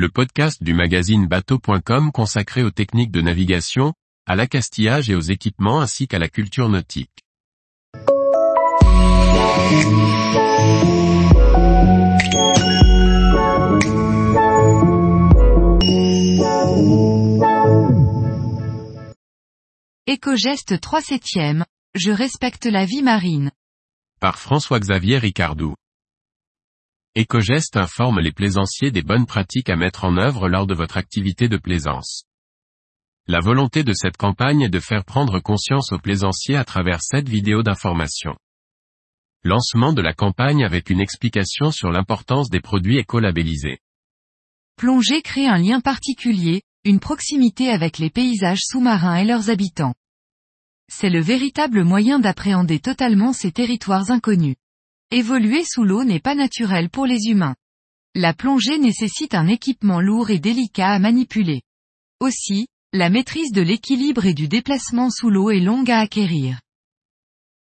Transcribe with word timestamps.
le 0.00 0.08
podcast 0.08 0.62
du 0.62 0.72
magazine 0.72 1.26
bateau.com 1.26 2.10
consacré 2.10 2.62
aux 2.62 2.70
techniques 2.70 3.10
de 3.10 3.20
navigation, 3.20 3.92
à 4.26 4.34
l'accastillage 4.34 5.10
et 5.10 5.14
aux 5.14 5.20
équipements 5.20 5.82
ainsi 5.82 6.08
qu'à 6.08 6.18
la 6.18 6.30
culture 6.30 6.70
nautique. 6.70 7.10
Éco-geste 20.06 20.80
3 20.80 21.02
septième, 21.02 21.66
je 21.94 22.10
respecte 22.10 22.64
la 22.64 22.86
vie 22.86 23.02
marine. 23.02 23.52
Par 24.18 24.38
François-Xavier 24.38 25.18
Ricardou. 25.18 25.74
Ecogest 27.20 27.76
informe 27.76 28.20
les 28.20 28.32
plaisanciers 28.32 28.90
des 28.90 29.02
bonnes 29.02 29.26
pratiques 29.26 29.68
à 29.68 29.76
mettre 29.76 30.04
en 30.04 30.16
œuvre 30.16 30.48
lors 30.48 30.66
de 30.66 30.72
votre 30.72 30.96
activité 30.96 31.50
de 31.50 31.58
plaisance. 31.58 32.24
La 33.26 33.40
volonté 33.40 33.84
de 33.84 33.92
cette 33.92 34.16
campagne 34.16 34.62
est 34.62 34.70
de 34.70 34.80
faire 34.80 35.04
prendre 35.04 35.38
conscience 35.38 35.92
aux 35.92 35.98
plaisanciers 35.98 36.56
à 36.56 36.64
travers 36.64 37.02
cette 37.02 37.28
vidéo 37.28 37.62
d'information. 37.62 38.36
Lancement 39.44 39.92
de 39.92 40.00
la 40.00 40.14
campagne 40.14 40.64
avec 40.64 40.88
une 40.88 40.98
explication 40.98 41.70
sur 41.70 41.90
l'importance 41.90 42.48
des 42.48 42.60
produits 42.60 42.96
écolabellisés. 42.96 43.80
Plonger 44.76 45.20
crée 45.20 45.46
un 45.46 45.58
lien 45.58 45.82
particulier, 45.82 46.62
une 46.84 47.00
proximité 47.00 47.68
avec 47.68 47.98
les 47.98 48.08
paysages 48.08 48.62
sous-marins 48.62 49.16
et 49.16 49.24
leurs 49.26 49.50
habitants. 49.50 49.94
C'est 50.88 51.10
le 51.10 51.20
véritable 51.20 51.84
moyen 51.84 52.18
d'appréhender 52.18 52.80
totalement 52.80 53.34
ces 53.34 53.52
territoires 53.52 54.10
inconnus. 54.10 54.56
Évoluer 55.12 55.64
sous 55.64 55.82
l'eau 55.82 56.04
n'est 56.04 56.20
pas 56.20 56.36
naturel 56.36 56.88
pour 56.88 57.04
les 57.04 57.26
humains. 57.26 57.56
La 58.14 58.32
plongée 58.32 58.78
nécessite 58.78 59.34
un 59.34 59.48
équipement 59.48 60.00
lourd 60.00 60.30
et 60.30 60.38
délicat 60.38 60.92
à 60.92 60.98
manipuler. 61.00 61.62
Aussi, 62.20 62.68
la 62.92 63.10
maîtrise 63.10 63.50
de 63.52 63.60
l'équilibre 63.60 64.26
et 64.26 64.34
du 64.34 64.46
déplacement 64.46 65.10
sous 65.10 65.30
l'eau 65.30 65.50
est 65.50 65.60
longue 65.60 65.90
à 65.90 65.98
acquérir. 65.98 66.60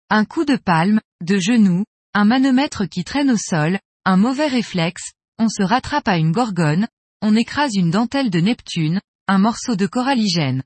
Un 0.09 0.25
coup 0.25 0.45
de 0.45 0.55
palme, 0.55 0.99
de 1.21 1.37
genou, 1.37 1.83
un 2.13 2.25
manomètre 2.25 2.87
qui 2.87 3.03
traîne 3.03 3.29
au 3.29 3.37
sol, 3.37 3.79
un 4.05 4.17
mauvais 4.17 4.47
réflexe, 4.47 5.11
on 5.37 5.49
se 5.49 5.61
rattrape 5.61 6.07
à 6.07 6.17
une 6.17 6.31
gorgone, 6.31 6.87
on 7.21 7.35
écrase 7.35 7.75
une 7.75 7.91
dentelle 7.91 8.31
de 8.31 8.39
Neptune, 8.39 8.99
un 9.27 9.37
morceau 9.37 9.75
de 9.75 9.85
coralligène. 9.85 10.63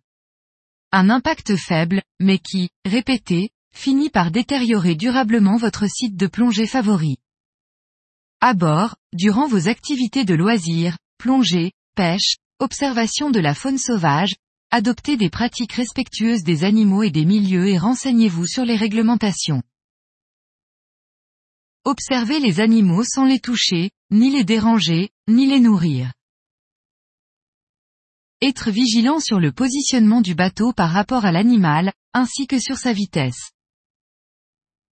Un 0.94 1.10
impact 1.10 1.56
faible, 1.56 2.02
mais 2.20 2.40
qui, 2.40 2.70
répété, 2.86 3.50
finit 3.74 4.10
par 4.10 4.32
détériorer 4.32 4.96
durablement 4.96 5.58
votre 5.58 5.88
site 5.88 6.16
de 6.16 6.28
plongée 6.28 6.68
favori. 6.68 7.18
À 8.40 8.54
bord, 8.54 8.96
durant 9.14 9.48
vos 9.48 9.68
activités 9.68 10.26
de 10.26 10.34
loisirs, 10.34 10.98
plongée, 11.18 11.72
pêche, 11.96 12.38
observation 12.60 13.30
de 13.30 13.40
la 13.40 13.54
faune 13.54 13.78
sauvage, 13.78 14.36
adoptez 14.72 15.18
des 15.18 15.30
pratiques 15.30 15.74
respectueuses 15.74 16.44
des 16.44 16.64
animaux 16.64 17.04
et 17.04 17.12
des 17.12 17.26
milieux 17.26 17.68
et 17.68 17.78
renseignez-vous 17.78 18.46
sur 18.46 18.66
les 18.66 18.76
réglementations. 18.76 19.62
Observez 21.84 22.40
les 22.40 22.60
animaux 22.60 23.04
sans 23.04 23.26
les 23.26 23.40
toucher, 23.40 23.92
ni 24.12 24.30
les 24.30 24.44
déranger, 24.44 25.10
ni 25.28 25.48
les 25.48 25.60
nourrir. 25.60 26.14
Être 28.42 28.72
vigilant 28.72 29.20
sur 29.20 29.40
le 29.40 29.52
positionnement 29.52 30.22
du 30.22 30.36
bateau 30.36 30.74
par 30.74 30.92
rapport 30.92 31.26
à 31.26 31.32
l'animal, 31.32 31.94
ainsi 32.14 32.48
que 32.48 32.60
sur 32.60 32.78
sa 32.78 32.94
vitesse. 32.94 33.52